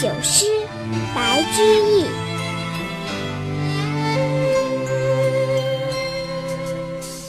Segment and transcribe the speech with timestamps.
[0.00, 0.46] 九诗，
[1.14, 2.06] 白居易。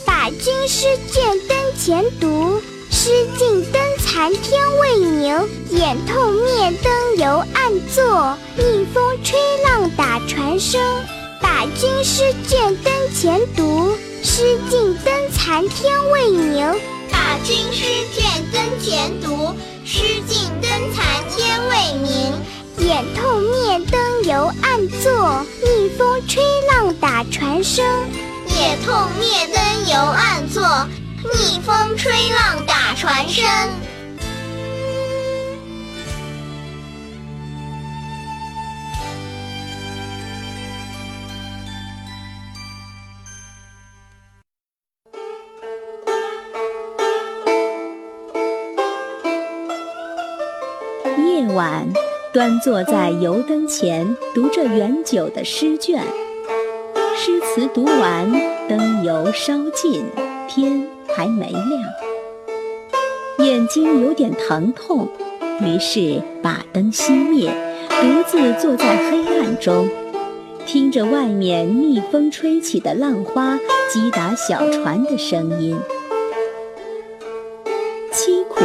[0.05, 5.35] 把军师卷灯前读，诗尽灯残天未明。
[5.71, 10.81] 眼透灭灯犹暗坐，逆风吹浪打船声。
[11.41, 16.65] 把军师卷灯前读，诗尽灯残天未明。
[17.11, 19.32] 把军师卷灯前读，
[24.87, 27.85] 作，逆风吹浪打船声。
[28.47, 30.63] 眼透灭灯犹暗作，
[31.33, 33.43] 逆风吹浪打船声。
[51.25, 51.87] 夜晚，
[52.33, 56.03] 端坐在油灯前，读着元九的诗卷。
[57.15, 58.31] 诗词读完，
[58.67, 60.03] 灯油烧尽，
[60.47, 61.63] 天还没亮。
[63.47, 65.07] 眼睛有点疼痛，
[65.61, 67.51] 于是把灯熄灭，
[68.01, 69.87] 独自坐在黑暗中，
[70.65, 73.59] 听着外面逆风吹起的浪花
[73.91, 75.77] 击打小船的声音。
[78.11, 78.55] 凄苦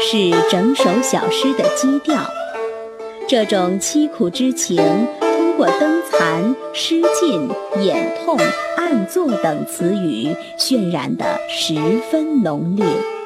[0.00, 2.24] 是整首小诗的基调，
[3.30, 4.76] 这种凄苦之情
[5.20, 7.48] 通过灯残、诗尽、
[7.80, 8.36] 眼痛、
[8.76, 11.76] 暗坐等词语渲染得十
[12.10, 13.19] 分浓烈。